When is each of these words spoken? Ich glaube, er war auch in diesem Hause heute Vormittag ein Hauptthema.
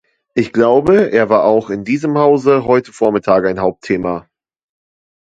Ich 0.33 0.51
glaube, 0.51 1.11
er 1.11 1.29
war 1.29 1.43
auch 1.43 1.69
in 1.69 1.83
diesem 1.83 2.17
Hause 2.17 2.65
heute 2.65 2.91
Vormittag 2.91 3.45
ein 3.45 3.59
Hauptthema. 3.59 4.27